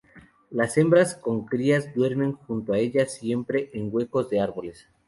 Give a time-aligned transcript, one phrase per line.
[0.49, 4.87] Las hembras con crías duermen junto a ellas siempre en huecos de árboles.